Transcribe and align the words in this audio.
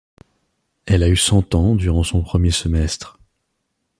Elle 0.87 1.03
a 1.03 1.09
eu 1.09 1.15
cent 1.15 1.53
ans 1.53 1.75
durant 1.75 2.01
son 2.01 2.23
première 2.23 2.55
semestre. 2.55 3.19